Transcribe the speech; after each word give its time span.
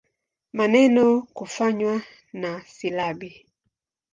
Maneno 0.53 1.21
kufanywa 1.35 2.01
na 2.41 2.49
silabi. 2.73 3.31